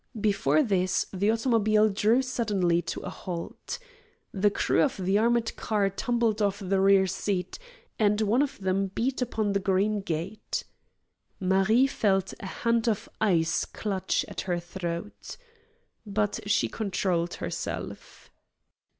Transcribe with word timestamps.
Before 0.19 0.63
this 0.63 1.05
the 1.13 1.29
automobile 1.29 1.87
drew 1.87 2.23
suddenly 2.23 2.81
to 2.81 3.01
a 3.01 3.11
halt. 3.11 3.77
The 4.33 4.49
crew 4.49 4.81
of 4.81 4.97
the 4.97 5.19
armored 5.19 5.55
car 5.55 5.91
tumbled 5.91 6.41
off 6.41 6.57
the 6.57 6.79
rear 6.81 7.05
seat, 7.05 7.59
and 7.99 8.19
one 8.19 8.41
of 8.41 8.57
them 8.59 8.87
beat 8.87 9.21
upon 9.21 9.53
the 9.53 9.59
green 9.59 9.99
gate. 10.01 10.63
Marie 11.39 11.85
felt 11.85 12.33
a 12.39 12.47
hand 12.47 12.87
of 12.89 13.07
ice 13.21 13.63
clutch 13.63 14.25
at 14.27 14.41
her 14.41 14.59
throat. 14.59 15.37
But 16.03 16.39
she 16.49 16.67
controlled 16.67 17.35
herself. 17.35 18.31